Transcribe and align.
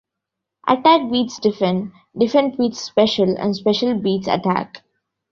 Attack 0.67 1.11
beats 1.11 1.39
defend, 1.39 1.91
defend 2.17 2.57
beats 2.57 2.81
special 2.81 3.37
and 3.37 3.55
special 3.55 3.99
beats 3.99 4.27
attack. 4.27 4.81